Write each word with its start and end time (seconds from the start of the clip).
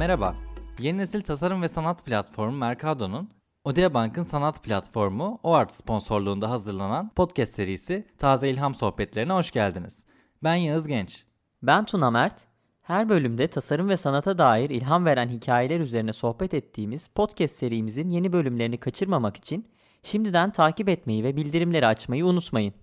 Merhaba, 0.00 0.34
yeni 0.78 0.98
nesil 0.98 1.22
tasarım 1.22 1.62
ve 1.62 1.68
sanat 1.68 2.04
platformu 2.04 2.56
Mercado'nun 2.56 3.30
Odea 3.64 3.94
Bank'ın 3.94 4.22
sanat 4.22 4.64
platformu 4.64 5.38
OART 5.42 5.72
sponsorluğunda 5.72 6.50
hazırlanan 6.50 7.10
podcast 7.16 7.54
serisi 7.54 8.06
Taze 8.18 8.50
İlham 8.50 8.74
Sohbetlerine 8.74 9.32
hoş 9.32 9.50
geldiniz. 9.50 10.06
Ben 10.42 10.54
Yağız 10.54 10.86
Genç. 10.86 11.24
Ben 11.62 11.84
Tuna 11.84 12.10
Mert. 12.10 12.44
Her 12.82 13.08
bölümde 13.08 13.48
tasarım 13.48 13.88
ve 13.88 13.96
sanata 13.96 14.38
dair 14.38 14.70
ilham 14.70 15.04
veren 15.04 15.28
hikayeler 15.28 15.80
üzerine 15.80 16.12
sohbet 16.12 16.54
ettiğimiz 16.54 17.08
podcast 17.08 17.56
serimizin 17.56 18.10
yeni 18.10 18.32
bölümlerini 18.32 18.76
kaçırmamak 18.76 19.36
için 19.36 19.66
şimdiden 20.02 20.50
takip 20.50 20.88
etmeyi 20.88 21.24
ve 21.24 21.36
bildirimleri 21.36 21.86
açmayı 21.86 22.26
unutmayın. 22.26 22.74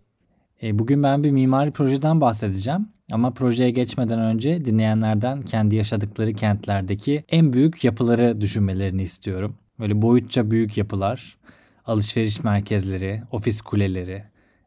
E, 0.63 0.79
bugün 0.79 1.03
ben 1.03 1.23
bir 1.23 1.31
mimari 1.31 1.71
projeden 1.71 2.21
bahsedeceğim. 2.21 2.96
Ama 3.11 3.31
projeye 3.31 3.69
geçmeden 3.69 4.19
önce 4.19 4.65
dinleyenlerden 4.65 5.41
kendi 5.41 5.75
yaşadıkları 5.75 6.33
kentlerdeki 6.33 7.23
en 7.29 7.53
büyük 7.53 7.83
yapıları 7.83 8.41
düşünmelerini 8.41 9.03
istiyorum. 9.03 9.55
Böyle 9.79 10.01
boyutça 10.01 10.51
büyük 10.51 10.77
yapılar, 10.77 11.37
alışveriş 11.85 12.43
merkezleri, 12.43 13.23
ofis 13.31 13.61
kuleleri, 13.61 14.23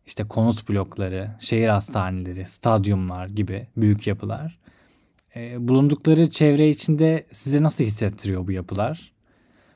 işte 0.06 0.24
konut 0.24 0.68
blokları, 0.68 1.30
şehir 1.40 1.68
hastaneleri, 1.68 2.46
stadyumlar 2.46 3.26
gibi 3.26 3.66
büyük 3.76 4.06
yapılar. 4.06 4.58
E, 5.36 5.68
bulundukları 5.68 6.30
çevre 6.30 6.68
içinde 6.68 7.26
size 7.32 7.62
nasıl 7.62 7.84
hissettiriyor 7.84 8.46
bu 8.46 8.52
yapılar? 8.52 9.12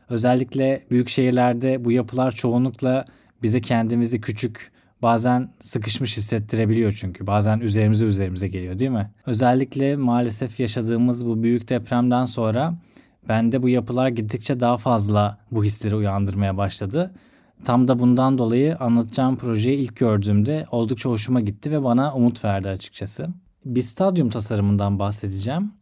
Özellikle 0.08 0.84
büyük 0.90 1.08
şehirlerde 1.08 1.84
bu 1.84 1.92
yapılar 1.92 2.32
çoğunlukla 2.32 3.04
bize 3.42 3.60
kendimizi 3.60 4.20
küçük, 4.20 4.72
bazen 5.02 5.50
sıkışmış 5.60 6.16
hissettirebiliyor 6.16 6.92
çünkü. 6.92 7.26
Bazen 7.26 7.60
üzerimize 7.60 8.04
üzerimize 8.04 8.48
geliyor 8.48 8.78
değil 8.78 8.90
mi? 8.90 9.10
Özellikle 9.26 9.96
maalesef 9.96 10.60
yaşadığımız 10.60 11.26
bu 11.26 11.42
büyük 11.42 11.68
depremden 11.68 12.24
sonra 12.24 12.74
bende 13.28 13.62
bu 13.62 13.68
yapılar 13.68 14.08
gittikçe 14.08 14.60
daha 14.60 14.76
fazla 14.76 15.38
bu 15.50 15.64
hisleri 15.64 15.94
uyandırmaya 15.94 16.56
başladı. 16.56 17.14
Tam 17.64 17.88
da 17.88 17.98
bundan 17.98 18.38
dolayı 18.38 18.76
anlatacağım 18.76 19.36
projeyi 19.36 19.78
ilk 19.78 19.96
gördüğümde 19.96 20.66
oldukça 20.70 21.10
hoşuma 21.10 21.40
gitti 21.40 21.70
ve 21.70 21.84
bana 21.84 22.14
umut 22.14 22.44
verdi 22.44 22.68
açıkçası. 22.68 23.28
Bir 23.64 23.82
stadyum 23.82 24.30
tasarımından 24.30 24.98
bahsedeceğim. 24.98 25.72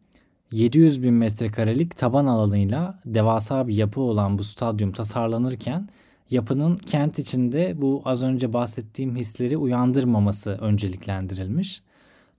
700 0.52 1.02
bin 1.02 1.14
metrekarelik 1.14 1.96
taban 1.96 2.26
alanıyla 2.26 3.00
devasa 3.06 3.68
bir 3.68 3.74
yapı 3.74 4.00
olan 4.00 4.38
bu 4.38 4.44
stadyum 4.44 4.92
tasarlanırken 4.92 5.88
yapının 6.30 6.76
kent 6.76 7.18
içinde 7.18 7.80
bu 7.80 8.02
az 8.04 8.22
önce 8.22 8.52
bahsettiğim 8.52 9.16
hisleri 9.16 9.56
uyandırmaması 9.56 10.50
önceliklendirilmiş. 10.50 11.82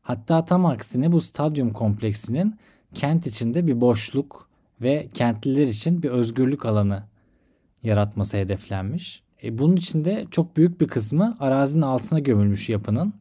Hatta 0.01 0.45
tam 0.45 0.65
aksine 0.65 1.11
bu 1.11 1.21
stadyum 1.21 1.73
kompleksinin 1.73 2.55
kent 2.93 3.27
içinde 3.27 3.67
bir 3.67 3.81
boşluk 3.81 4.49
ve 4.81 5.07
kentliler 5.13 5.67
için 5.67 6.03
bir 6.03 6.09
özgürlük 6.09 6.65
alanı 6.65 7.03
yaratması 7.83 8.37
hedeflenmiş. 8.37 9.23
E 9.43 9.57
bunun 9.57 9.75
içinde 9.75 10.25
çok 10.31 10.57
büyük 10.57 10.81
bir 10.81 10.87
kısmı 10.87 11.37
arazinin 11.39 11.81
altına 11.81 12.19
gömülmüş 12.19 12.69
yapının 12.69 13.13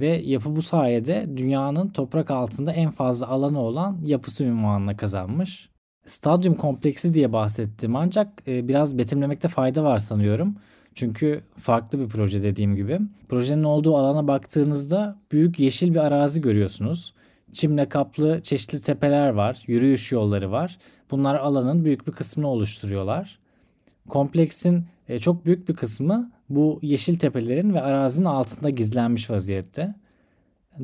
ve 0.00 0.06
yapı 0.06 0.56
bu 0.56 0.62
sayede 0.62 1.36
dünyanın 1.36 1.88
toprak 1.88 2.30
altında 2.30 2.72
en 2.72 2.90
fazla 2.90 3.28
alanı 3.28 3.60
olan 3.60 3.98
yapısı 4.04 4.44
ünvanına 4.44 4.96
kazanmış. 4.96 5.69
Stadyum 6.06 6.54
kompleksi 6.54 7.14
diye 7.14 7.32
bahsettim 7.32 7.96
ancak 7.96 8.42
e, 8.48 8.68
biraz 8.68 8.98
betimlemekte 8.98 9.48
fayda 9.48 9.84
var 9.84 9.98
sanıyorum. 9.98 10.56
Çünkü 10.94 11.44
farklı 11.56 12.00
bir 12.00 12.08
proje 12.08 12.42
dediğim 12.42 12.76
gibi. 12.76 13.00
Projenin 13.28 13.62
olduğu 13.62 13.96
alana 13.96 14.28
baktığınızda 14.28 15.18
büyük 15.32 15.60
yeşil 15.60 15.90
bir 15.90 15.98
arazi 15.98 16.40
görüyorsunuz. 16.40 17.14
Çimle 17.52 17.88
kaplı 17.88 18.40
çeşitli 18.42 18.82
tepeler 18.82 19.30
var, 19.30 19.62
yürüyüş 19.66 20.12
yolları 20.12 20.50
var. 20.50 20.78
Bunlar 21.10 21.34
alanın 21.34 21.84
büyük 21.84 22.06
bir 22.06 22.12
kısmını 22.12 22.48
oluşturuyorlar. 22.48 23.38
Kompleksin 24.08 24.84
e, 25.08 25.18
çok 25.18 25.46
büyük 25.46 25.68
bir 25.68 25.74
kısmı 25.74 26.30
bu 26.48 26.78
yeşil 26.82 27.18
tepelerin 27.18 27.74
ve 27.74 27.82
arazinin 27.82 28.26
altında 28.26 28.70
gizlenmiş 28.70 29.30
vaziyette. 29.30 29.94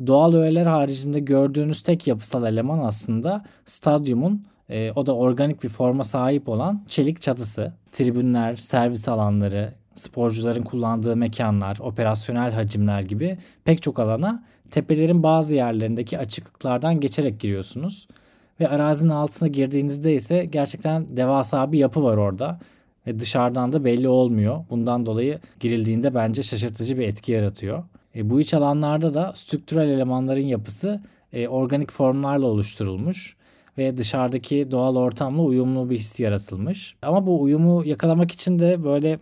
Doğal 0.07 0.33
öğeler 0.33 0.65
haricinde 0.65 1.19
gördüğünüz 1.19 1.81
tek 1.81 2.07
yapısal 2.07 2.45
eleman 2.45 2.79
aslında 2.79 3.45
stadyumun 3.65 4.45
e, 4.69 4.91
o 4.95 5.05
da 5.05 5.15
organik 5.15 5.63
bir 5.63 5.69
forma 5.69 6.03
sahip 6.03 6.49
olan 6.49 6.83
çelik 6.87 7.21
çatısı. 7.21 7.73
Tribünler, 7.91 8.55
servis 8.55 9.09
alanları, 9.09 9.73
sporcuların 9.93 10.63
kullandığı 10.63 11.15
mekanlar, 11.15 11.77
operasyonel 11.79 12.51
hacimler 12.51 13.01
gibi 13.01 13.37
pek 13.65 13.81
çok 13.81 13.99
alana 13.99 14.43
tepelerin 14.71 15.23
bazı 15.23 15.55
yerlerindeki 15.55 16.19
açıklıklardan 16.19 16.99
geçerek 16.99 17.39
giriyorsunuz. 17.39 18.07
Ve 18.59 18.67
arazinin 18.67 19.09
altına 19.09 19.47
girdiğinizde 19.47 20.13
ise 20.13 20.45
gerçekten 20.45 21.17
devasa 21.17 21.71
bir 21.71 21.79
yapı 21.79 22.03
var 22.03 22.17
orada. 22.17 22.59
Ve 23.07 23.19
dışarıdan 23.19 23.73
da 23.73 23.85
belli 23.85 24.07
olmuyor. 24.07 24.65
Bundan 24.69 25.05
dolayı 25.05 25.39
girildiğinde 25.59 26.15
bence 26.15 26.43
şaşırtıcı 26.43 26.97
bir 26.97 27.07
etki 27.07 27.31
yaratıyor. 27.31 27.83
E, 28.15 28.29
bu 28.29 28.41
iç 28.41 28.53
alanlarda 28.53 29.13
da 29.13 29.31
strüktürel 29.35 29.89
elemanların 29.89 30.45
yapısı 30.45 31.01
e, 31.33 31.47
organik 31.47 31.91
formlarla 31.91 32.45
oluşturulmuş 32.45 33.36
ve 33.77 33.97
dışarıdaki 33.97 34.71
doğal 34.71 34.95
ortamla 34.95 35.41
uyumlu 35.41 35.89
bir 35.89 35.97
his 35.97 36.19
yaratılmış. 36.19 36.95
Ama 37.01 37.25
bu 37.27 37.41
uyumu 37.41 37.85
yakalamak 37.85 38.31
için 38.31 38.59
de 38.59 38.83
böyle 38.83 39.19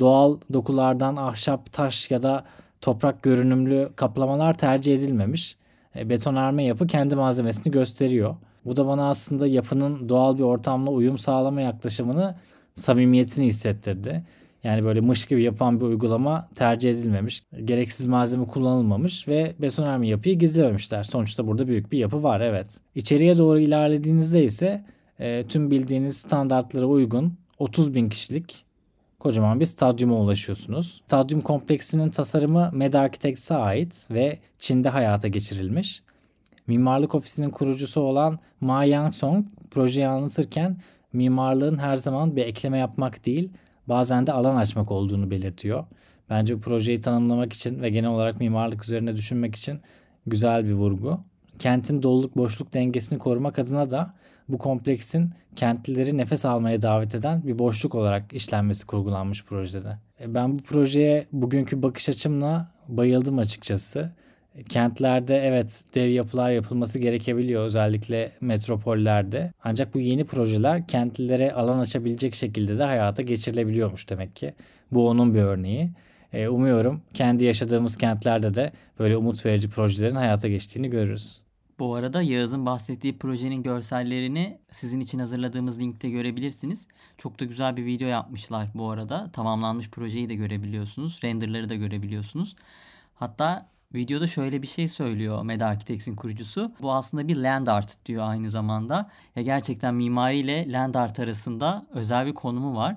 doğal 0.00 0.38
dokulardan 0.52 1.16
ahşap, 1.16 1.72
taş 1.72 2.10
ya 2.10 2.22
da 2.22 2.44
toprak 2.80 3.22
görünümlü 3.22 3.88
kaplamalar 3.96 4.58
tercih 4.58 4.94
edilmemiş. 4.94 5.56
E, 5.96 6.08
betonarme 6.08 6.64
yapı 6.64 6.86
kendi 6.86 7.16
malzemesini 7.16 7.72
gösteriyor. 7.72 8.36
Bu 8.64 8.76
da 8.76 8.86
bana 8.86 9.08
aslında 9.08 9.46
yapının 9.46 10.08
doğal 10.08 10.38
bir 10.38 10.42
ortamla 10.42 10.90
uyum 10.90 11.18
sağlama 11.18 11.60
yaklaşımını 11.60 12.36
samimiyetini 12.74 13.46
hissettirdi. 13.46 14.24
Yani 14.66 14.84
böyle 14.84 15.00
mış 15.00 15.26
gibi 15.26 15.42
yapan 15.42 15.80
bir 15.80 15.84
uygulama 15.84 16.48
tercih 16.54 16.90
edilmemiş. 16.90 17.42
Gereksiz 17.64 18.06
malzeme 18.06 18.46
kullanılmamış 18.46 19.28
ve 19.28 19.54
betonarme 19.58 20.06
yapıyı 20.06 20.38
gizlememişler. 20.38 21.04
Sonuçta 21.04 21.46
burada 21.46 21.68
büyük 21.68 21.92
bir 21.92 21.98
yapı 21.98 22.22
var 22.22 22.40
evet. 22.40 22.80
İçeriye 22.94 23.36
doğru 23.36 23.58
ilerlediğinizde 23.58 24.44
ise 24.44 24.84
e, 25.18 25.46
tüm 25.46 25.70
bildiğiniz 25.70 26.16
standartlara 26.16 26.86
uygun 26.86 27.38
30 27.58 27.94
bin 27.94 28.08
kişilik 28.08 28.64
kocaman 29.18 29.60
bir 29.60 29.64
stadyuma 29.64 30.16
ulaşıyorsunuz. 30.16 31.02
Stadyum 31.06 31.40
kompleksinin 31.40 32.08
tasarımı 32.08 32.70
Med 32.72 32.94
Architects'e 32.94 33.54
ait 33.54 34.08
ve 34.10 34.38
Çin'de 34.58 34.88
hayata 34.88 35.28
geçirilmiş. 35.28 36.02
Mimarlık 36.66 37.14
ofisinin 37.14 37.50
kurucusu 37.50 38.00
olan 38.00 38.38
Ma 38.60 38.84
Yang-song 38.84 39.44
projeyi 39.70 40.08
anlatırken 40.08 40.76
mimarlığın 41.12 41.78
her 41.78 41.96
zaman 41.96 42.36
bir 42.36 42.44
ekleme 42.44 42.78
yapmak 42.78 43.26
değil, 43.26 43.50
bazen 43.88 44.26
de 44.26 44.32
alan 44.32 44.56
açmak 44.56 44.90
olduğunu 44.90 45.30
belirtiyor. 45.30 45.84
Bence 46.30 46.58
projeyi 46.58 47.00
tanımlamak 47.00 47.52
için 47.52 47.82
ve 47.82 47.90
genel 47.90 48.10
olarak 48.10 48.40
mimarlık 48.40 48.84
üzerine 48.84 49.16
düşünmek 49.16 49.54
için 49.54 49.80
güzel 50.26 50.64
bir 50.64 50.72
vurgu. 50.72 51.20
Kentin 51.58 52.02
doluluk 52.02 52.36
boşluk 52.36 52.74
dengesini 52.74 53.18
korumak 53.18 53.58
adına 53.58 53.90
da 53.90 54.14
bu 54.48 54.58
kompleksin 54.58 55.30
kentlileri 55.56 56.16
nefes 56.16 56.44
almaya 56.44 56.82
davet 56.82 57.14
eden 57.14 57.46
bir 57.46 57.58
boşluk 57.58 57.94
olarak 57.94 58.32
işlenmesi 58.32 58.86
kurgulanmış 58.86 59.44
projede. 59.44 59.98
E, 60.20 60.34
ben 60.34 60.58
bu 60.58 60.62
projeye 60.62 61.26
bugünkü 61.32 61.82
bakış 61.82 62.08
açımla 62.08 62.68
bayıldım 62.88 63.38
açıkçası. 63.38 64.12
Kentlerde 64.68 65.36
evet 65.36 65.84
dev 65.94 66.08
yapılar 66.08 66.50
yapılması 66.50 66.98
gerekebiliyor 66.98 67.64
özellikle 67.64 68.32
metropollerde. 68.40 69.52
Ancak 69.64 69.94
bu 69.94 70.00
yeni 70.00 70.24
projeler 70.24 70.86
kentlilere 70.86 71.52
alan 71.52 71.78
açabilecek 71.78 72.34
şekilde 72.34 72.78
de 72.78 72.84
hayata 72.84 73.22
geçirilebiliyormuş 73.22 74.08
demek 74.08 74.36
ki. 74.36 74.54
Bu 74.92 75.08
onun 75.08 75.34
bir 75.34 75.42
örneği. 75.42 75.90
E, 76.32 76.48
umuyorum 76.48 77.02
kendi 77.14 77.44
yaşadığımız 77.44 77.96
kentlerde 77.96 78.54
de 78.54 78.72
böyle 78.98 79.16
umut 79.16 79.46
verici 79.46 79.70
projelerin 79.70 80.14
hayata 80.14 80.48
geçtiğini 80.48 80.90
görürüz. 80.90 81.40
Bu 81.78 81.94
arada 81.94 82.22
Yağız'ın 82.22 82.66
bahsettiği 82.66 83.18
projenin 83.18 83.62
görsellerini 83.62 84.58
sizin 84.70 85.00
için 85.00 85.18
hazırladığımız 85.18 85.80
linkte 85.80 86.10
görebilirsiniz. 86.10 86.86
Çok 87.18 87.40
da 87.40 87.44
güzel 87.44 87.76
bir 87.76 87.86
video 87.86 88.08
yapmışlar 88.08 88.68
bu 88.74 88.90
arada. 88.90 89.30
Tamamlanmış 89.32 89.90
projeyi 89.90 90.28
de 90.28 90.34
görebiliyorsunuz. 90.34 91.20
Renderları 91.24 91.68
da 91.68 91.74
görebiliyorsunuz. 91.74 92.56
Hatta 93.14 93.68
Videoda 93.94 94.26
şöyle 94.26 94.62
bir 94.62 94.66
şey 94.66 94.88
söylüyor 94.88 95.42
Med 95.42 95.60
Architects'in 95.60 96.16
kurucusu. 96.16 96.72
Bu 96.80 96.92
aslında 96.92 97.28
bir 97.28 97.36
land 97.36 97.66
art 97.66 98.06
diyor 98.06 98.28
aynı 98.28 98.50
zamanda. 98.50 99.10
Ya 99.36 99.42
gerçekten 99.42 99.94
mimari 99.94 100.38
ile 100.38 100.72
land 100.72 100.94
art 100.94 101.20
arasında 101.20 101.86
özel 101.94 102.26
bir 102.26 102.34
konumu 102.34 102.76
var. 102.76 102.96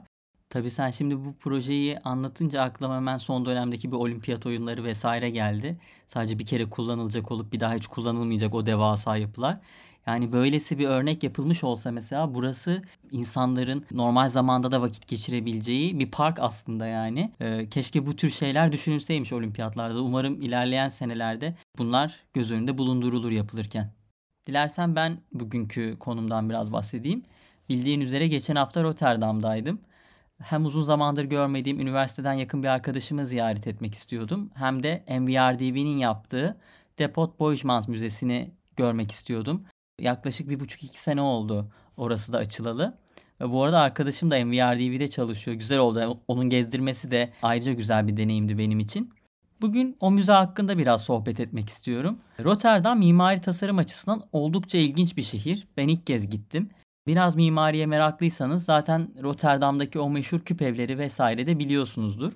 Tabii 0.49 0.71
sen 0.71 0.89
şimdi 0.91 1.25
bu 1.25 1.33
projeyi 1.37 1.99
anlatınca 1.99 2.61
aklıma 2.61 2.95
hemen 2.95 3.17
son 3.17 3.45
dönemdeki 3.45 3.91
bir 3.91 3.97
olimpiyat 3.97 4.45
oyunları 4.45 4.83
vesaire 4.83 5.29
geldi. 5.29 5.77
Sadece 6.07 6.39
bir 6.39 6.45
kere 6.45 6.65
kullanılacak 6.69 7.31
olup 7.31 7.53
bir 7.53 7.59
daha 7.59 7.73
hiç 7.73 7.87
kullanılmayacak 7.87 8.53
o 8.53 8.65
devasa 8.65 9.17
yapılar. 9.17 9.57
Yani 10.07 10.31
böylesi 10.33 10.79
bir 10.79 10.87
örnek 10.87 11.23
yapılmış 11.23 11.63
olsa 11.63 11.91
mesela 11.91 12.33
burası 12.33 12.81
insanların 13.11 13.85
normal 13.91 14.29
zamanda 14.29 14.71
da 14.71 14.81
vakit 14.81 15.07
geçirebileceği 15.07 15.99
bir 15.99 16.11
park 16.11 16.39
aslında 16.39 16.87
yani. 16.87 17.31
Ee, 17.39 17.69
keşke 17.69 18.05
bu 18.05 18.15
tür 18.15 18.29
şeyler 18.29 18.71
düşünülseymiş 18.71 19.33
olimpiyatlarda. 19.33 20.01
Umarım 20.01 20.41
ilerleyen 20.41 20.89
senelerde 20.89 21.55
bunlar 21.77 22.19
göz 22.33 22.51
önünde 22.51 22.77
bulundurulur 22.77 23.31
yapılırken. 23.31 23.91
Dilersen 24.47 24.95
ben 24.95 25.21
bugünkü 25.31 25.97
konumdan 25.99 26.49
biraz 26.49 26.71
bahsedeyim. 26.71 27.23
Bildiğin 27.69 28.01
üzere 28.01 28.27
geçen 28.27 28.55
hafta 28.55 28.83
Rotterdam'daydım. 28.83 29.79
Hem 30.41 30.65
uzun 30.65 30.81
zamandır 30.81 31.23
görmediğim 31.23 31.79
üniversiteden 31.79 32.33
yakın 32.33 32.63
bir 32.63 32.67
arkadaşımı 32.67 33.27
ziyaret 33.27 33.67
etmek 33.67 33.95
istiyordum. 33.95 34.51
Hem 34.55 34.83
de 34.83 35.03
MVRDV'nin 35.19 35.97
yaptığı 35.97 36.57
Depot 36.99 37.39
Boijmans 37.39 37.87
Müzesi'ni 37.87 38.51
görmek 38.75 39.11
istiyordum. 39.11 39.65
Yaklaşık 40.01 40.49
bir 40.49 40.59
buçuk 40.59 40.83
iki 40.83 41.01
sene 41.01 41.21
oldu 41.21 41.71
orası 41.97 42.33
da 42.33 42.37
açılalı. 42.37 42.97
Ve 43.41 43.51
bu 43.51 43.63
arada 43.63 43.79
arkadaşım 43.79 44.31
da 44.31 44.45
MVRDV'de 44.45 45.07
çalışıyor. 45.07 45.57
Güzel 45.57 45.79
oldu. 45.79 46.19
Onun 46.27 46.49
gezdirmesi 46.49 47.11
de 47.11 47.33
ayrıca 47.41 47.73
güzel 47.73 48.07
bir 48.07 48.17
deneyimdi 48.17 48.57
benim 48.57 48.79
için. 48.79 49.13
Bugün 49.61 49.97
o 49.99 50.11
müze 50.11 50.31
hakkında 50.31 50.77
biraz 50.77 51.01
sohbet 51.01 51.39
etmek 51.39 51.69
istiyorum. 51.69 52.19
Rotterdam 52.43 52.99
mimari 52.99 53.41
tasarım 53.41 53.77
açısından 53.77 54.23
oldukça 54.31 54.77
ilginç 54.77 55.17
bir 55.17 55.23
şehir. 55.23 55.67
Ben 55.77 55.87
ilk 55.87 56.07
kez 56.07 56.29
gittim. 56.29 56.69
Biraz 57.07 57.35
mimariye 57.35 57.85
meraklıysanız 57.85 58.65
zaten 58.65 59.13
Rotterdam'daki 59.23 59.99
o 59.99 60.09
meşhur 60.09 60.39
küp 60.39 60.61
evleri 60.61 60.97
vesaire 60.97 61.45
de 61.45 61.59
biliyorsunuzdur. 61.59 62.33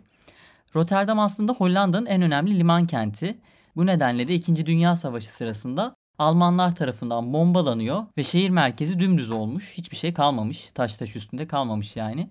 Rotterdam 0.75 1.19
aslında 1.19 1.53
Hollanda'nın 1.53 2.05
en 2.05 2.21
önemli 2.21 2.59
liman 2.59 2.87
kenti. 2.87 3.37
Bu 3.75 3.85
nedenle 3.85 4.27
de 4.27 4.35
2. 4.35 4.65
Dünya 4.65 4.95
Savaşı 4.95 5.29
sırasında 5.29 5.95
Almanlar 6.19 6.75
tarafından 6.75 7.33
bombalanıyor 7.33 8.03
ve 8.17 8.23
şehir 8.23 8.49
merkezi 8.49 8.99
dümdüz 8.99 9.31
olmuş. 9.31 9.73
Hiçbir 9.77 9.97
şey 9.97 10.13
kalmamış. 10.13 10.71
Taş 10.71 10.97
taş 10.97 11.15
üstünde 11.15 11.47
kalmamış 11.47 11.95
yani. 11.95 12.29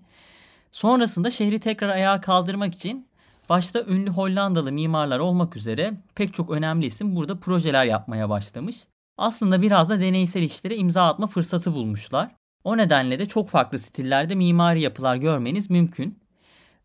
Sonrasında 0.71 1.31
şehri 1.31 1.59
tekrar 1.59 1.89
ayağa 1.89 2.21
kaldırmak 2.21 2.75
için 2.75 3.07
başta 3.49 3.81
ünlü 3.81 4.09
Hollandalı 4.09 4.71
mimarlar 4.71 5.19
olmak 5.19 5.55
üzere 5.55 5.93
pek 6.15 6.33
çok 6.33 6.49
önemli 6.49 6.85
isim 6.85 7.15
burada 7.15 7.39
projeler 7.39 7.85
yapmaya 7.85 8.29
başlamış. 8.29 8.77
Aslında 9.17 9.61
biraz 9.61 9.89
da 9.89 10.01
deneysel 10.01 10.43
işlere 10.43 10.75
imza 10.75 11.03
atma 11.03 11.27
fırsatı 11.27 11.73
bulmuşlar. 11.73 12.35
O 12.63 12.77
nedenle 12.77 13.19
de 13.19 13.25
çok 13.25 13.49
farklı 13.49 13.79
stillerde 13.79 14.35
mimari 14.35 14.81
yapılar 14.81 15.15
görmeniz 15.15 15.69
mümkün. 15.69 16.22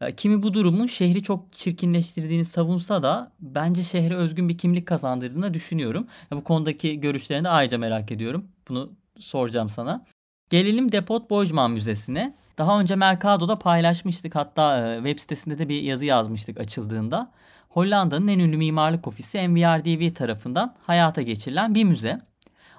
E, 0.00 0.16
kimi 0.16 0.42
bu 0.42 0.54
durumun 0.54 0.86
şehri 0.86 1.22
çok 1.22 1.52
çirkinleştirdiğini 1.52 2.44
savunsa 2.44 3.02
da 3.02 3.32
bence 3.40 3.82
şehre 3.82 4.14
özgün 4.14 4.48
bir 4.48 4.58
kimlik 4.58 4.86
kazandırdığını 4.88 5.54
düşünüyorum. 5.54 6.06
Bu 6.32 6.44
konudaki 6.44 7.00
görüşlerini 7.00 7.44
de 7.44 7.48
ayrıca 7.48 7.78
merak 7.78 8.12
ediyorum. 8.12 8.48
Bunu 8.68 8.92
soracağım 9.18 9.68
sana. 9.68 10.04
Gelelim 10.50 10.92
Depot 10.92 11.30
Bojman 11.30 11.70
Müzesi'ne. 11.70 12.36
Daha 12.58 12.80
önce 12.80 12.96
Mercado'da 12.96 13.58
paylaşmıştık. 13.58 14.34
Hatta 14.34 14.88
e, 14.88 14.96
web 14.96 15.18
sitesinde 15.18 15.58
de 15.58 15.68
bir 15.68 15.82
yazı 15.82 16.04
yazmıştık 16.04 16.60
açıldığında. 16.60 17.32
Hollanda'nın 17.68 18.28
en 18.28 18.38
ünlü 18.38 18.56
mimarlık 18.56 19.08
ofisi 19.08 19.48
MVRDV 19.48 20.14
tarafından 20.14 20.74
hayata 20.86 21.22
geçirilen 21.22 21.74
bir 21.74 21.84
müze. 21.84 22.20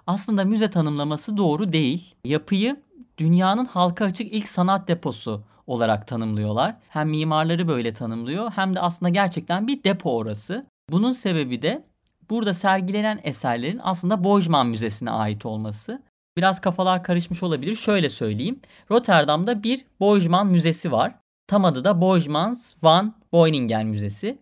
Aslında 0.08 0.46
müze 0.46 0.70
tanımlaması 0.70 1.38
doğru 1.38 1.74
değil. 1.74 2.16
Yapıyı 2.26 2.76
dünyanın 3.18 3.66
halka 3.66 4.06
açık 4.06 4.34
ilk 4.34 4.48
sanat 4.48 4.88
deposu 4.88 5.44
olarak 5.70 6.08
tanımlıyorlar. 6.08 6.76
Hem 6.90 7.10
mimarları 7.10 7.68
böyle 7.68 7.94
tanımlıyor 7.94 8.52
hem 8.56 8.76
de 8.76 8.80
aslında 8.80 9.10
gerçekten 9.10 9.68
bir 9.68 9.84
depo 9.84 10.18
orası. 10.18 10.66
Bunun 10.92 11.12
sebebi 11.12 11.62
de 11.62 11.86
burada 12.30 12.54
sergilenen 12.54 13.20
eserlerin 13.24 13.80
aslında 13.84 14.24
Bojman 14.24 14.68
Müzesi'ne 14.68 15.12
ait 15.12 15.46
olması. 15.46 16.02
Biraz 16.38 16.62
kafalar 16.62 17.04
karışmış 17.04 17.44
olabilir. 17.44 17.76
Şöyle 17.76 18.10
söyleyeyim. 18.10 18.60
Rotterdam'da 18.92 19.64
bir 19.64 19.86
Bojman 20.00 20.48
Müzesi 20.48 20.92
var. 20.92 21.16
Tam 21.48 21.66
adı 21.66 21.84
da 21.84 22.02
Bojmans 22.02 22.74
van 22.84 23.16
Beuningen 23.34 23.88
Müzesi. 23.88 24.38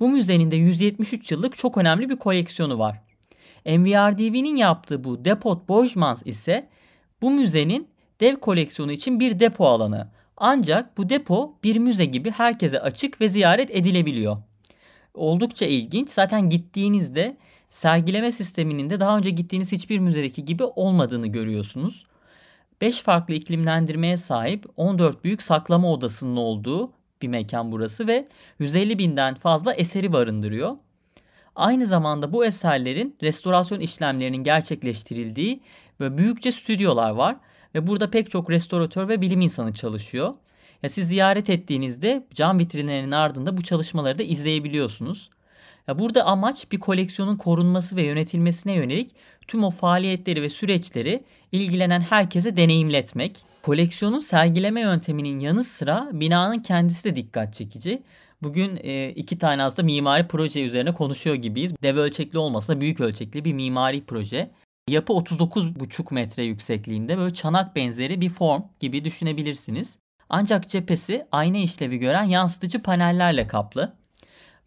Bu 0.00 0.08
müzenin 0.08 0.50
de 0.50 0.56
173 0.56 1.32
yıllık 1.32 1.56
çok 1.56 1.76
önemli 1.76 2.08
bir 2.08 2.16
koleksiyonu 2.16 2.78
var. 2.78 3.00
MVRDV'nin 3.66 4.56
yaptığı 4.56 5.04
bu 5.04 5.24
Depot 5.24 5.68
Bojmans 5.68 6.22
ise 6.24 6.68
bu 7.22 7.30
müzenin 7.30 7.88
dev 8.20 8.36
koleksiyonu 8.36 8.92
için 8.92 9.20
bir 9.20 9.38
depo 9.38 9.66
alanı. 9.66 10.08
Ancak 10.42 10.98
bu 10.98 11.08
depo 11.08 11.54
bir 11.64 11.76
müze 11.76 12.04
gibi 12.04 12.30
herkese 12.30 12.80
açık 12.80 13.20
ve 13.20 13.28
ziyaret 13.28 13.70
edilebiliyor. 13.70 14.36
Oldukça 15.14 15.66
ilginç. 15.66 16.10
Zaten 16.10 16.50
gittiğinizde 16.50 17.36
sergileme 17.70 18.32
sisteminin 18.32 18.90
de 18.90 19.00
daha 19.00 19.18
önce 19.18 19.30
gittiğiniz 19.30 19.72
hiçbir 19.72 19.98
müzedeki 19.98 20.44
gibi 20.44 20.64
olmadığını 20.64 21.26
görüyorsunuz. 21.26 22.06
5 22.80 23.02
farklı 23.02 23.34
iklimlendirmeye 23.34 24.16
sahip 24.16 24.66
14 24.76 25.24
büyük 25.24 25.42
saklama 25.42 25.92
odasının 25.92 26.36
olduğu 26.36 26.92
bir 27.22 27.28
mekan 27.28 27.72
burası 27.72 28.06
ve 28.06 28.28
150 28.58 28.98
binden 28.98 29.34
fazla 29.34 29.74
eseri 29.74 30.12
barındırıyor. 30.12 30.76
Aynı 31.56 31.86
zamanda 31.86 32.32
bu 32.32 32.44
eserlerin 32.44 33.16
restorasyon 33.22 33.80
işlemlerinin 33.80 34.44
gerçekleştirildiği 34.44 35.60
ve 36.00 36.18
büyükçe 36.18 36.52
stüdyolar 36.52 37.10
var 37.10 37.36
ve 37.74 37.86
burada 37.86 38.10
pek 38.10 38.30
çok 38.30 38.50
restoratör 38.50 39.08
ve 39.08 39.20
bilim 39.20 39.40
insanı 39.40 39.74
çalışıyor. 39.74 40.34
Ya 40.82 40.88
siz 40.88 41.08
ziyaret 41.08 41.50
ettiğinizde 41.50 42.26
cam 42.34 42.58
vitrinlerinin 42.58 43.10
ardında 43.10 43.56
bu 43.56 43.62
çalışmaları 43.62 44.18
da 44.18 44.22
izleyebiliyorsunuz. 44.22 45.30
Ya 45.88 45.98
burada 45.98 46.24
amaç 46.24 46.72
bir 46.72 46.80
koleksiyonun 46.80 47.36
korunması 47.36 47.96
ve 47.96 48.02
yönetilmesine 48.02 48.72
yönelik 48.72 49.10
tüm 49.48 49.64
o 49.64 49.70
faaliyetleri 49.70 50.42
ve 50.42 50.50
süreçleri 50.50 51.24
ilgilenen 51.52 52.00
herkese 52.00 52.56
deneyimletmek. 52.56 53.36
Koleksiyonun 53.62 54.20
sergileme 54.20 54.80
yönteminin 54.80 55.38
yanı 55.38 55.64
sıra 55.64 56.08
binanın 56.12 56.58
kendisi 56.58 57.04
de 57.04 57.16
dikkat 57.16 57.54
çekici. 57.54 58.02
Bugün 58.42 58.78
e, 58.82 59.10
iki 59.10 59.38
tane 59.38 59.62
aslında 59.62 59.86
mimari 59.86 60.28
proje 60.28 60.64
üzerine 60.64 60.94
konuşuyor 60.94 61.36
gibiyiz. 61.36 61.74
Dev 61.82 61.96
ölçekli 61.96 62.38
olmasa 62.38 62.72
da 62.72 62.80
büyük 62.80 63.00
ölçekli 63.00 63.44
bir 63.44 63.52
mimari 63.52 64.04
proje. 64.04 64.50
Yapı 64.90 65.12
39,5 65.12 66.14
metre 66.14 66.44
yüksekliğinde 66.44 67.18
böyle 67.18 67.34
çanak 67.34 67.76
benzeri 67.76 68.20
bir 68.20 68.30
form 68.30 68.62
gibi 68.80 69.04
düşünebilirsiniz. 69.04 69.96
Ancak 70.28 70.68
cephesi 70.68 71.26
ayna 71.32 71.56
işlevi 71.56 71.98
gören 71.98 72.22
yansıtıcı 72.22 72.82
panellerle 72.82 73.46
kaplı. 73.46 73.92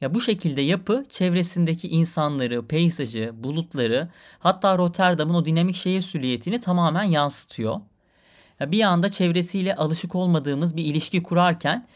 Ya 0.01 0.13
bu 0.13 0.21
şekilde 0.21 0.61
yapı 0.61 1.03
çevresindeki 1.09 1.87
insanları, 1.87 2.67
peyzajı, 2.67 3.31
bulutları 3.33 4.09
hatta 4.39 4.77
Rotterdam'ın 4.77 5.33
o 5.33 5.45
dinamik 5.45 5.75
şehir 5.75 6.01
süliyetini 6.01 6.59
tamamen 6.59 7.03
yansıtıyor. 7.03 7.81
Ya 8.59 8.71
bir 8.71 8.81
anda 8.81 9.09
çevresiyle 9.09 9.75
alışık 9.75 10.15
olmadığımız 10.15 10.75
bir 10.77 10.85
ilişki 10.85 11.23
kurarken 11.23 11.87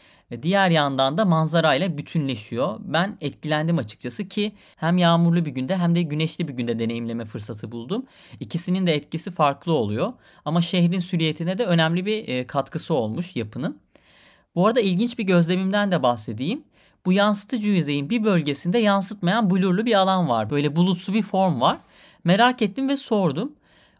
Diğer 0.42 0.70
yandan 0.70 1.18
da 1.18 1.24
manzarayla 1.24 1.98
bütünleşiyor. 1.98 2.80
Ben 2.80 3.16
etkilendim 3.20 3.78
açıkçası 3.78 4.28
ki 4.28 4.52
hem 4.76 4.98
yağmurlu 4.98 5.44
bir 5.44 5.50
günde 5.50 5.76
hem 5.76 5.94
de 5.94 6.02
güneşli 6.02 6.48
bir 6.48 6.52
günde 6.52 6.78
deneyimleme 6.78 7.24
fırsatı 7.24 7.72
buldum. 7.72 8.06
İkisinin 8.40 8.86
de 8.86 8.94
etkisi 8.94 9.30
farklı 9.30 9.72
oluyor. 9.72 10.12
Ama 10.44 10.60
şehrin 10.60 11.00
süliyetine 11.00 11.58
de 11.58 11.64
önemli 11.64 12.06
bir 12.06 12.28
e, 12.28 12.46
katkısı 12.46 12.94
olmuş 12.94 13.36
yapının. 13.36 13.80
Bu 14.54 14.66
arada 14.66 14.80
ilginç 14.80 15.18
bir 15.18 15.24
gözlemimden 15.24 15.92
de 15.92 16.02
bahsedeyim. 16.02 16.64
Bu 17.06 17.12
yansıtıcı 17.12 17.68
yüzeyin 17.68 18.10
bir 18.10 18.24
bölgesinde 18.24 18.78
yansıtmayan 18.78 19.50
blurlu 19.50 19.86
bir 19.86 19.94
alan 19.94 20.28
var. 20.28 20.50
Böyle 20.50 20.76
bulutsu 20.76 21.14
bir 21.14 21.22
form 21.22 21.60
var. 21.60 21.78
Merak 22.24 22.62
ettim 22.62 22.88
ve 22.88 22.96
sordum. 22.96 23.52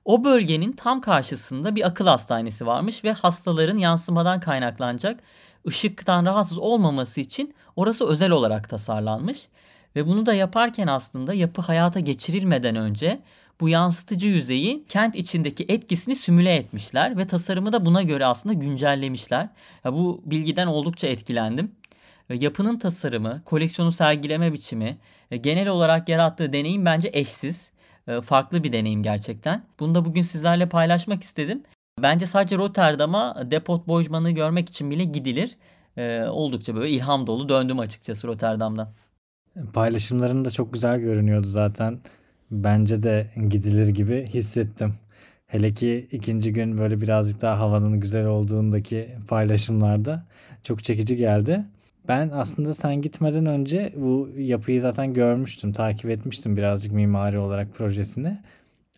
O 0.04 0.24
bölgenin 0.24 0.72
tam 0.72 1.00
karşısında 1.00 1.76
bir 1.76 1.86
akıl 1.86 2.06
hastanesi 2.06 2.66
varmış 2.66 3.04
ve 3.04 3.12
hastaların 3.12 3.76
yansımadan 3.76 4.40
kaynaklanacak 4.40 5.20
ışıktan 5.66 6.24
rahatsız 6.24 6.58
olmaması 6.58 7.20
için 7.20 7.54
orası 7.76 8.06
özel 8.06 8.30
olarak 8.30 8.68
tasarlanmış. 8.68 9.48
Ve 9.96 10.06
bunu 10.06 10.26
da 10.26 10.34
yaparken 10.34 10.86
aslında 10.86 11.34
yapı 11.34 11.62
hayata 11.62 12.00
geçirilmeden 12.00 12.76
önce 12.76 13.20
bu 13.60 13.68
yansıtıcı 13.68 14.26
yüzeyi 14.26 14.84
kent 14.88 15.16
içindeki 15.16 15.66
etkisini 15.68 16.16
simüle 16.16 16.54
etmişler 16.54 17.16
ve 17.16 17.26
tasarımı 17.26 17.72
da 17.72 17.86
buna 17.86 18.02
göre 18.02 18.26
aslında 18.26 18.52
güncellemişler. 18.52 19.48
Ya 19.84 19.92
bu 19.92 20.22
bilgiden 20.24 20.66
oldukça 20.66 21.06
etkilendim. 21.06 21.72
Yapının 22.34 22.78
tasarımı, 22.78 23.42
koleksiyonu 23.44 23.92
sergileme 23.92 24.52
biçimi, 24.52 24.98
genel 25.40 25.68
olarak 25.68 26.08
yarattığı 26.08 26.52
deneyim 26.52 26.84
bence 26.84 27.10
eşsiz. 27.12 27.70
Farklı 28.24 28.64
bir 28.64 28.72
deneyim 28.72 29.02
gerçekten. 29.02 29.64
Bunu 29.80 29.94
da 29.94 30.04
bugün 30.04 30.22
sizlerle 30.22 30.68
paylaşmak 30.68 31.22
istedim. 31.22 31.62
Bence 32.02 32.26
sadece 32.26 32.56
Rotterdam'a 32.56 33.50
Depot 33.50 33.88
Bojman'ı 33.88 34.30
görmek 34.30 34.68
için 34.68 34.90
bile 34.90 35.04
gidilir. 35.04 35.56
Ee, 35.96 36.24
oldukça 36.24 36.74
böyle 36.74 36.90
ilham 36.90 37.26
dolu 37.26 37.48
döndüm 37.48 37.78
açıkçası 37.78 38.28
Rotterdam'dan. 38.28 38.88
Paylaşımların 39.72 40.44
da 40.44 40.50
çok 40.50 40.72
güzel 40.72 41.00
görünüyordu 41.00 41.46
zaten. 41.46 41.98
Bence 42.50 43.02
de 43.02 43.30
gidilir 43.48 43.88
gibi 43.88 44.26
hissettim. 44.26 44.94
Hele 45.46 45.74
ki 45.74 46.08
ikinci 46.12 46.52
gün 46.52 46.78
böyle 46.78 47.00
birazcık 47.00 47.40
daha 47.40 47.58
havanın 47.60 48.00
güzel 48.00 48.26
olduğundaki 48.26 49.08
paylaşımlarda 49.28 50.26
çok 50.62 50.84
çekici 50.84 51.16
geldi. 51.16 51.64
Ben 52.08 52.30
aslında 52.34 52.74
sen 52.74 53.02
gitmeden 53.02 53.46
önce 53.46 53.92
bu 53.96 54.28
yapıyı 54.36 54.80
zaten 54.80 55.14
görmüştüm, 55.14 55.72
takip 55.72 56.10
etmiştim 56.10 56.56
birazcık 56.56 56.92
mimari 56.92 57.38
olarak 57.38 57.74
projesini. 57.74 58.38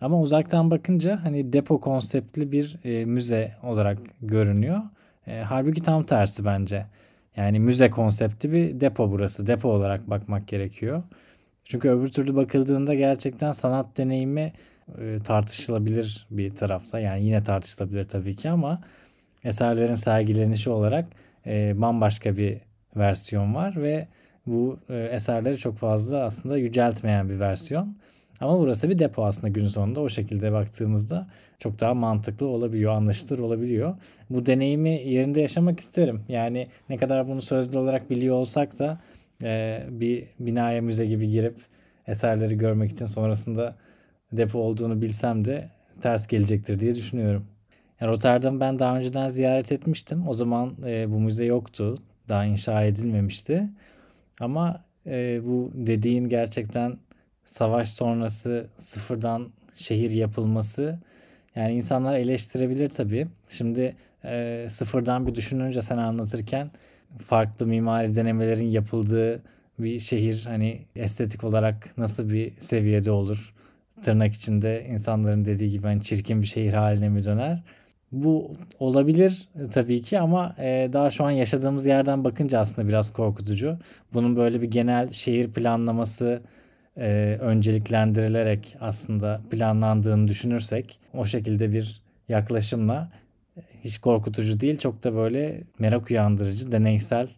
Ama 0.00 0.21
uzaktan 0.21 0.71
bakınca 0.71 1.25
hani 1.25 1.52
depo 1.52 1.80
konseptli 1.80 2.52
bir 2.52 2.76
e, 2.85 3.04
müze 3.04 3.52
olarak 3.62 3.99
görünüyor. 4.23 4.80
E, 5.26 5.40
halbuki 5.40 5.83
tam 5.83 6.04
tersi 6.04 6.45
bence. 6.45 6.87
Yani 7.37 7.61
müze 7.61 7.90
konsepti 7.90 8.52
bir 8.52 8.80
depo 8.80 9.11
burası. 9.11 9.47
Depo 9.47 9.69
olarak 9.69 10.11
bakmak 10.11 10.49
gerekiyor. 10.49 11.02
Çünkü 11.64 11.88
öbür 11.88 12.09
türlü 12.09 12.37
bakıldığında 12.37 12.95
gerçekten 12.95 13.52
sanat 13.52 13.99
deneyimi 13.99 14.52
e, 14.99 15.19
tartışılabilir 15.25 16.26
bir 16.30 16.57
tarafta. 16.57 17.00
Yani 17.00 17.25
yine 17.25 17.45
tartışılabilir 17.45 18.09
tabii 18.09 18.37
ki 18.37 18.50
ama 18.50 18.80
eserlerin 19.45 19.95
sergilenişi 19.95 20.71
olarak 20.71 21.07
e, 21.47 21.80
bambaşka 21.80 22.37
bir 22.37 22.59
versiyon 22.97 23.54
var 23.54 23.83
ve 23.83 24.09
bu 24.47 24.78
e, 24.88 24.97
eserleri 24.97 25.59
çok 25.59 25.78
fazla 25.78 26.25
aslında 26.25 26.57
yüceltmeyen 26.57 27.28
bir 27.28 27.40
versiyon. 27.40 27.97
Ama 28.40 28.59
burası 28.59 28.90
bir 28.90 28.99
depo 28.99 29.25
aslında 29.25 29.49
gün 29.49 29.66
sonunda 29.66 30.00
o 30.00 30.09
şekilde 30.09 30.52
baktığımızda 30.52 31.26
çok 31.59 31.80
daha 31.80 31.94
mantıklı 31.94 32.47
olabiliyor, 32.47 32.92
anlaşılır 32.92 33.38
olabiliyor. 33.38 33.94
Bu 34.30 34.47
deneyimi 34.47 34.90
yerinde 34.90 35.40
yaşamak 35.40 35.80
isterim. 35.80 36.23
Yani 36.28 36.68
ne 36.88 36.97
kadar 36.97 37.28
bunu 37.28 37.42
sözlü 37.42 37.78
olarak 37.78 38.11
biliyor 38.11 38.37
olsak 38.37 38.78
da 38.78 39.00
e, 39.42 39.82
bir 39.90 40.25
binaya 40.40 40.82
müze 40.82 41.06
gibi 41.06 41.28
girip 41.28 41.56
eserleri 42.06 42.59
görmek 42.59 42.92
için 42.92 43.06
sonrasında 43.06 43.76
depo 44.32 44.59
olduğunu 44.59 45.02
bilsem 45.02 45.44
de 45.44 45.68
ters 46.02 46.26
gelecektir 46.26 46.80
diye 46.80 46.94
düşünüyorum. 46.94 47.47
Yani 48.00 48.11
Rotterdam'ı 48.11 48.61
ben 48.61 48.78
daha 48.78 48.99
önceden 48.99 49.28
ziyaret 49.28 49.73
etmiştim. 49.73 50.28
O 50.28 50.35
zaman 50.35 50.76
e, 50.87 51.12
bu 51.12 51.20
müze 51.20 51.44
yoktu. 51.44 51.99
Daha 52.28 52.44
inşa 52.44 52.85
edilmemişti. 52.85 53.68
Ama 54.40 54.85
e, 55.06 55.40
bu 55.47 55.70
dediğin 55.75 56.28
gerçekten 56.28 56.99
savaş 57.50 57.90
sonrası 57.90 58.66
sıfırdan 58.76 59.49
şehir 59.76 60.11
yapılması 60.11 60.99
yani 61.57 61.75
insanlar 61.75 62.14
eleştirebilir 62.14 62.88
tabii. 62.88 63.26
Şimdi 63.49 63.97
e, 64.25 64.66
sıfırdan 64.69 65.26
bir 65.26 65.35
düşününce 65.35 65.80
sen 65.80 65.99
anlatırken 65.99 66.71
farklı 67.19 67.66
mimari 67.66 68.14
denemelerin 68.14 68.69
yapıldığı 68.69 69.42
bir 69.78 69.99
şehir 69.99 70.45
hani 70.45 70.80
estetik 70.97 71.45
olarak 71.45 71.99
nasıl 71.99 72.30
bir 72.30 72.52
seviyede 72.59 73.11
olur? 73.11 73.54
Tırnak 74.02 74.35
içinde 74.35 74.87
insanların 74.90 75.45
dediği 75.45 75.71
gibi 75.71 75.87
hani 75.87 76.02
çirkin 76.02 76.42
bir 76.42 76.47
şehir 76.47 76.73
haline 76.73 77.09
mi 77.09 77.25
döner? 77.25 77.62
Bu 78.12 78.57
olabilir 78.78 79.49
tabii 79.73 80.02
ki 80.02 80.21
ama 80.21 80.54
e, 80.59 80.90
daha 80.92 81.11
şu 81.11 81.25
an 81.25 81.30
yaşadığımız 81.30 81.87
yerden 81.87 82.25
bakınca 82.25 82.61
aslında 82.61 82.88
biraz 82.88 83.12
korkutucu. 83.12 83.78
Bunun 84.14 84.37
böyle 84.37 84.62
bir 84.62 84.71
genel 84.71 85.09
şehir 85.11 85.52
planlaması 85.52 86.42
e, 86.97 87.37
önceliklendirilerek 87.40 88.76
aslında 88.80 89.40
planlandığını 89.50 90.28
düşünürsek 90.28 91.00
o 91.14 91.25
şekilde 91.25 91.73
bir 91.73 92.02
yaklaşımla 92.28 93.12
hiç 93.85 93.99
korkutucu 93.99 94.61
değil 94.61 94.78
çok 94.78 95.04
da 95.04 95.14
böyle 95.14 95.62
merak 95.78 96.11
uyandırıcı, 96.11 96.73
deneysel 96.73 97.28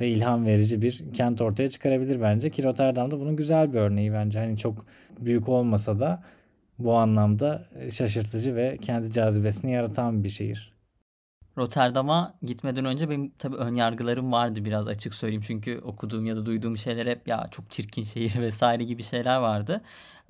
ve 0.00 0.08
ilham 0.08 0.46
verici 0.46 0.82
bir 0.82 1.04
kent 1.12 1.40
ortaya 1.40 1.70
çıkarabilir 1.70 2.20
bence. 2.20 2.50
Ki 2.50 2.64
Rotterdam'da 2.64 3.20
bunun 3.20 3.36
güzel 3.36 3.72
bir 3.72 3.78
örneği 3.78 4.12
bence. 4.12 4.38
Hani 4.38 4.58
çok 4.58 4.86
büyük 5.20 5.48
olmasa 5.48 6.00
da 6.00 6.22
bu 6.78 6.94
anlamda 6.94 7.68
şaşırtıcı 7.90 8.56
ve 8.56 8.78
kendi 8.82 9.12
cazibesini 9.12 9.72
yaratan 9.72 10.24
bir 10.24 10.28
şehir. 10.28 10.73
Rotterdam'a 11.58 12.34
gitmeden 12.42 12.84
önce 12.84 13.10
benim 13.10 13.32
tabii 13.38 13.56
ön 13.56 13.74
yargılarım 13.74 14.32
vardı 14.32 14.64
biraz 14.64 14.88
açık 14.88 15.14
söyleyeyim. 15.14 15.44
Çünkü 15.46 15.78
okuduğum 15.78 16.26
ya 16.26 16.36
da 16.36 16.46
duyduğum 16.46 16.76
şeyler 16.76 17.06
hep 17.06 17.28
ya 17.28 17.48
çok 17.50 17.70
çirkin 17.70 18.04
şehir 18.04 18.34
vesaire 18.40 18.84
gibi 18.84 19.02
şeyler 19.02 19.36
vardı. 19.36 19.80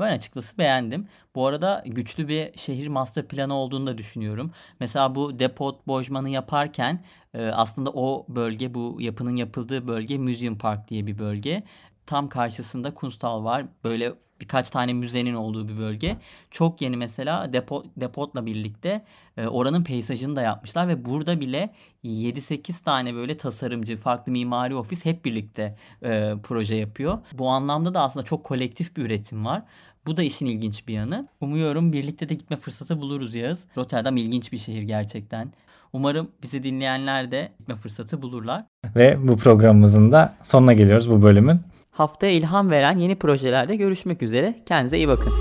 Ben 0.01 0.13
açıkçası 0.13 0.59
beğendim. 0.59 1.09
Bu 1.35 1.47
arada 1.47 1.83
güçlü 1.87 2.29
bir 2.29 2.59
şehir 2.59 2.89
master 2.89 3.29
planı 3.29 3.55
olduğunu 3.55 3.87
da 3.87 3.99
düşünüyorum. 3.99 4.53
Mesela 4.81 5.15
bu 5.15 5.39
Depot 5.39 5.87
Bojman'ı 5.87 6.31
yaparken 6.31 7.05
e, 7.35 7.47
aslında 7.47 7.91
o 7.91 8.27
bölge 8.29 8.75
bu 8.75 8.97
yapının 9.01 9.37
yapıldığı 9.37 9.87
bölge 9.87 10.19
Museum 10.19 10.59
Park 10.59 10.89
diye 10.89 11.07
bir 11.07 11.19
bölge. 11.19 11.63
Tam 12.07 12.29
karşısında 12.29 12.95
Kunsthal 12.95 13.45
var. 13.45 13.67
Böyle 13.85 14.13
birkaç 14.41 14.71
tane 14.71 14.93
müzenin 14.93 15.35
olduğu 15.35 15.69
bir 15.69 15.79
bölge. 15.79 16.17
Çok 16.51 16.81
yeni 16.81 16.97
mesela 16.97 17.53
depo, 17.53 17.85
depotla 17.97 18.47
birlikte 18.47 19.05
e, 19.37 19.47
oranın 19.47 19.85
peyzajını 19.85 20.37
da 20.37 20.43
yapmışlar 20.43 20.89
ve 20.89 21.05
burada 21.05 21.41
bile 21.41 21.75
7-8 22.05 22.85
tane 22.85 23.15
böyle 23.15 23.37
tasarımcı, 23.37 23.97
farklı 23.97 24.33
mimari 24.33 24.75
ofis 24.75 25.05
hep 25.05 25.25
birlikte 25.25 25.77
e, 26.03 26.33
proje 26.43 26.75
yapıyor. 26.75 27.19
Bu 27.33 27.49
anlamda 27.49 27.95
da 27.95 28.01
aslında 28.01 28.27
çok 28.27 28.45
kolektif 28.45 28.97
bir 28.97 29.03
üretim 29.03 29.45
var. 29.45 29.63
Bu 30.07 30.17
da 30.17 30.23
işin 30.23 30.47
ilginç 30.47 30.89
bir 30.89 30.95
yanı. 30.95 31.29
Umuyorum 31.41 31.93
birlikte 31.93 32.29
de 32.29 32.35
gitme 32.35 32.57
fırsatı 32.57 33.01
buluruz 33.01 33.35
Yağız. 33.35 33.67
Rotterdam 33.77 34.17
ilginç 34.17 34.53
bir 34.53 34.59
şehir 34.59 34.83
gerçekten. 34.83 35.53
Umarım 35.93 36.31
bizi 36.43 36.63
dinleyenler 36.63 37.31
de 37.31 37.53
gitme 37.59 37.77
fırsatı 37.77 38.23
bulurlar. 38.23 38.65
Ve 38.97 39.29
bu 39.29 39.37
programımızın 39.37 40.13
da 40.13 40.35
sonuna 40.43 40.73
geliyoruz 40.73 41.11
bu 41.11 41.23
bölümün. 41.23 41.61
Haftaya 41.95 42.33
ilham 42.33 42.71
veren 42.71 42.99
yeni 42.99 43.17
projelerde 43.17 43.77
görüşmek 43.77 44.23
üzere. 44.23 44.55
Kendinize 44.67 44.97
iyi 44.97 45.09
bakın. 45.09 45.33